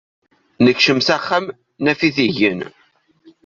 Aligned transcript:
Nekcem 0.63 0.99
s 1.01 1.09
axxam, 1.15 1.45
naf-it 1.83 2.17
igen. 2.27 2.59